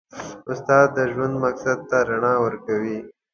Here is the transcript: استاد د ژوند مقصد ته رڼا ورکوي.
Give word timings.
استاد 0.51 0.87
د 0.97 0.99
ژوند 1.13 1.35
مقصد 1.45 1.77
ته 1.89 1.97
رڼا 2.09 2.33
ورکوي. 2.45 2.97